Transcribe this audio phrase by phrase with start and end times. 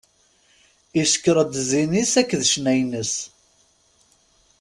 [1.01, 3.13] Icekkeṛ-d zzin-is akked ccna-ines.